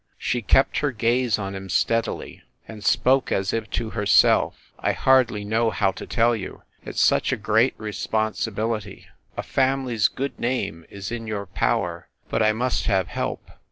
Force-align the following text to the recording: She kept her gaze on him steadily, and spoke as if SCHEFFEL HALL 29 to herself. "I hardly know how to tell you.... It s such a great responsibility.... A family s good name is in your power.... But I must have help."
She 0.17 0.41
kept 0.41 0.79
her 0.79 0.89
gaze 0.91 1.37
on 1.37 1.53
him 1.53 1.69
steadily, 1.69 2.41
and 2.67 2.83
spoke 2.83 3.31
as 3.31 3.53
if 3.53 3.65
SCHEFFEL 3.65 3.65
HALL 3.65 3.91
29 3.91 3.91
to 3.91 3.95
herself. 3.99 4.73
"I 4.79 4.91
hardly 4.93 5.45
know 5.45 5.69
how 5.69 5.91
to 5.91 6.07
tell 6.07 6.35
you.... 6.35 6.63
It 6.83 6.95
s 6.95 6.99
such 6.99 7.31
a 7.31 7.37
great 7.37 7.75
responsibility.... 7.77 9.05
A 9.37 9.43
family 9.43 9.93
s 9.93 10.07
good 10.07 10.39
name 10.39 10.85
is 10.89 11.11
in 11.11 11.27
your 11.27 11.45
power.... 11.45 12.07
But 12.29 12.41
I 12.41 12.51
must 12.51 12.87
have 12.87 13.09
help." 13.09 13.47